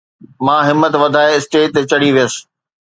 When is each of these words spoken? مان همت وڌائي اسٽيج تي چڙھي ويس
مان 0.45 0.61
همت 0.69 0.93
وڌائي 1.01 1.31
اسٽيج 1.37 1.67
تي 1.73 1.81
چڙھي 1.89 2.09
ويس 2.15 2.33